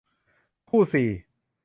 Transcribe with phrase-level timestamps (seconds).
[0.69, 1.09] คู่สี่